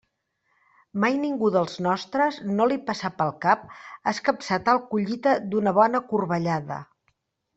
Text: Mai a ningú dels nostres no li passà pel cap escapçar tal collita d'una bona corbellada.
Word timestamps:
Mai 1.01 1.17
a 1.17 1.21
ningú 1.25 1.49
dels 1.55 1.75
nostres 1.87 2.39
no 2.61 2.67
li 2.71 2.79
passà 2.87 3.11
pel 3.19 3.29
cap 3.45 3.67
escapçar 4.13 4.59
tal 4.69 4.83
collita 4.95 5.37
d'una 5.51 5.77
bona 5.81 6.05
corbellada. 6.15 6.83